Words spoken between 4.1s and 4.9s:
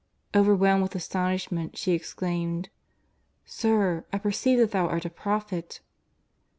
I perceive that Thou